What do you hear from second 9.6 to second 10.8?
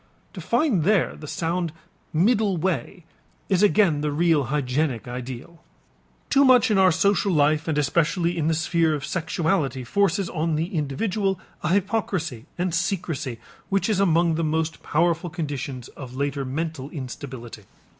forces on the